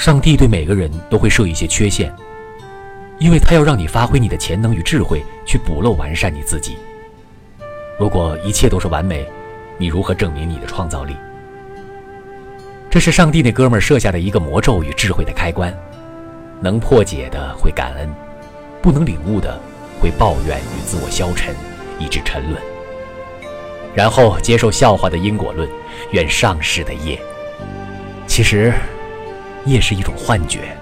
[0.00, 2.10] 上帝对每个人都会设一些缺陷，
[3.18, 6.78] 因为他要让你发挥你的潜能与智慧，去补漏完善你自己。
[7.98, 9.28] 如果一切都是完美，
[9.76, 11.14] 你如何证明你的创造力？
[12.88, 15.70] 这是上帝那哥们儿设下的一个魔咒与智慧的开关，
[16.62, 18.10] 能破解的会感恩，
[18.80, 19.60] 不能领悟的
[20.00, 21.54] 会抱怨与自我消沉，
[21.98, 22.58] 以致沉沦。
[23.94, 25.68] 然后接受笑话的因果论，
[26.12, 27.20] 愿上世的业。
[28.26, 28.72] 其实，
[29.64, 30.76] 也是一种幻觉。